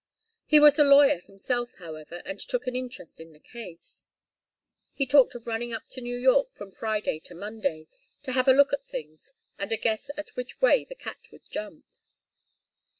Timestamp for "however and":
1.77-2.39